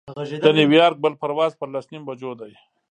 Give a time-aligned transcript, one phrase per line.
[0.45, 2.51] د نیویارک بل پرواز پر لس نیمو بجو دی.